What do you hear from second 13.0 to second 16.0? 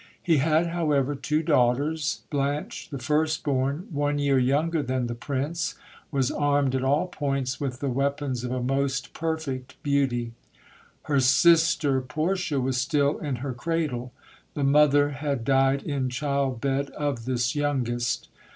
in her cradle. The mother had died